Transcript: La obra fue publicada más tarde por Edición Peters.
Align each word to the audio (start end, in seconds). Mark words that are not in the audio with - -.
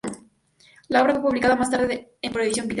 La 0.87 1.03
obra 1.03 1.13
fue 1.13 1.21
publicada 1.21 1.55
más 1.55 1.69
tarde 1.69 2.11
por 2.33 2.41
Edición 2.41 2.65
Peters. 2.65 2.69